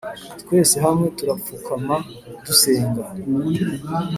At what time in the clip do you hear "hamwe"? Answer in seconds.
0.85-1.07